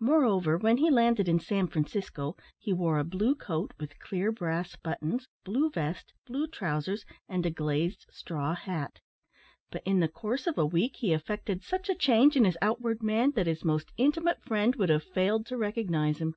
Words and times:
Moreover, 0.00 0.58
when 0.58 0.78
he 0.78 0.90
landed 0.90 1.28
in 1.28 1.38
San 1.38 1.68
Francisco, 1.68 2.34
he 2.58 2.72
wore 2.72 2.98
a 2.98 3.04
blue 3.04 3.36
coat, 3.36 3.72
with 3.78 3.96
clear 4.00 4.32
brass 4.32 4.74
buttons, 4.74 5.28
blue 5.44 5.70
vest, 5.70 6.12
blue 6.26 6.48
trousers, 6.48 7.04
and 7.28 7.46
a 7.46 7.50
glazed 7.50 8.04
straw 8.10 8.56
hat; 8.56 8.98
but 9.70 9.84
in 9.84 10.00
the 10.00 10.08
course 10.08 10.48
of 10.48 10.58
a 10.58 10.66
week 10.66 10.96
he 10.96 11.12
effected 11.12 11.62
such 11.62 11.88
a 11.88 11.94
change 11.94 12.34
in 12.34 12.44
his 12.44 12.58
outward 12.60 13.04
man, 13.04 13.30
that 13.36 13.46
his 13.46 13.64
most 13.64 13.92
intimate 13.96 14.42
friend 14.42 14.74
would 14.74 14.88
have 14.88 15.04
failed 15.04 15.46
to 15.46 15.56
recognise 15.56 16.18
him. 16.18 16.34